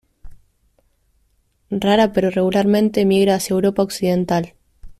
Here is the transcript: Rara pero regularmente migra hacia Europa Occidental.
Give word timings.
Rara 1.69 2.11
pero 2.11 2.31
regularmente 2.31 3.05
migra 3.05 3.35
hacia 3.35 3.53
Europa 3.53 3.83
Occidental. 3.83 4.55